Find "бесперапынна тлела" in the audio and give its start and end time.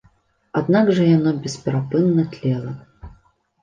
1.45-2.79